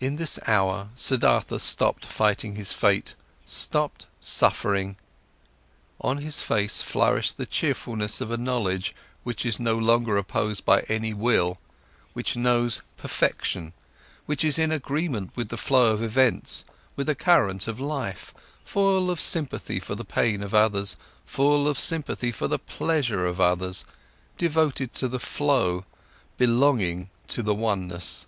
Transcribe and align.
In 0.00 0.16
this 0.16 0.38
hour, 0.46 0.90
Siddhartha 0.94 1.56
stopped 1.60 2.04
fighting 2.04 2.56
his 2.56 2.74
fate, 2.74 3.14
stopped 3.46 4.04
suffering. 4.20 4.98
On 5.98 6.18
his 6.18 6.42
face 6.42 6.82
flourished 6.82 7.38
the 7.38 7.46
cheerfulness 7.46 8.20
of 8.20 8.30
a 8.30 8.36
knowledge, 8.36 8.92
which 9.24 9.46
is 9.46 9.58
no 9.58 9.78
longer 9.78 10.18
opposed 10.18 10.66
by 10.66 10.80
any 10.90 11.14
will, 11.14 11.56
which 12.12 12.36
knows 12.36 12.82
perfection, 12.98 13.72
which 14.26 14.44
is 14.44 14.58
in 14.58 14.70
agreement 14.70 15.30
with 15.36 15.48
the 15.48 15.56
flow 15.56 15.86
of 15.86 16.02
events, 16.02 16.66
with 16.94 17.06
the 17.06 17.14
current 17.14 17.66
of 17.66 17.80
life, 17.80 18.34
full 18.62 19.10
of 19.10 19.18
sympathy 19.22 19.80
for 19.80 19.94
the 19.94 20.04
pain 20.04 20.42
of 20.42 20.52
others, 20.54 20.98
full 21.24 21.66
of 21.66 21.78
sympathy 21.78 22.30
for 22.30 22.46
the 22.46 22.58
pleasure 22.58 23.24
of 23.24 23.40
others, 23.40 23.86
devoted 24.36 24.92
to 24.92 25.08
the 25.08 25.18
flow, 25.18 25.86
belonging 26.36 27.08
to 27.26 27.42
the 27.42 27.54
oneness. 27.54 28.26